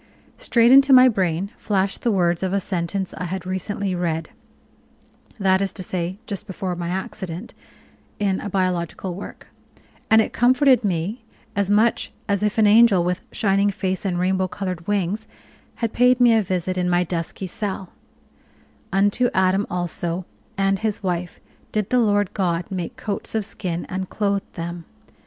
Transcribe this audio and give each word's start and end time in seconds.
Straight 0.39 0.71
into 0.71 0.93
my 0.93 1.07
brain 1.07 1.51
flashed 1.57 2.01
the 2.01 2.09
words 2.11 2.41
of 2.41 2.53
a 2.53 2.59
sentence 2.59 3.13
I 3.17 3.25
had 3.25 3.45
recently 3.45 3.93
read 3.93 4.31
that 5.39 5.61
is 5.61 5.71
to 5.73 5.83
say, 5.83 6.17
just 6.25 6.47
before 6.47 6.75
my 6.75 6.89
accident 6.89 7.53
in 8.17 8.41
a 8.41 8.49
biological 8.49 9.13
work, 9.13 9.49
and 10.09 10.19
it 10.19 10.33
comforted 10.33 10.83
me 10.83 11.23
as 11.55 11.69
much 11.69 12.11
as 12.27 12.41
if 12.41 12.57
an 12.57 12.65
angel 12.65 13.03
with 13.03 13.21
shining 13.31 13.69
face 13.69 14.03
and 14.03 14.17
rainbow 14.17 14.47
colored 14.47 14.87
wings 14.87 15.27
had 15.85 15.93
paid 15.93 16.19
me 16.19 16.33
a 16.33 16.41
visit 16.41 16.79
in 16.79 16.89
my 16.89 17.03
dusky 17.03 17.45
cell: 17.45 17.89
"Unto 18.91 19.29
Adam 19.35 19.67
also, 19.69 20.25
and 20.57 20.79
his 20.79 21.03
wife, 21.03 21.39
did 21.71 21.91
the 21.91 21.99
Lord 21.99 22.33
God 22.33 22.63
make 22.71 22.97
coats 22.97 23.35
of 23.35 23.45
skin 23.45 23.85
and 23.85 24.09
clothed 24.09 24.51
them. 24.55 24.85